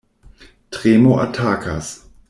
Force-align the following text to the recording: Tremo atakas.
Tremo 0.77 1.19
atakas. 1.27 1.93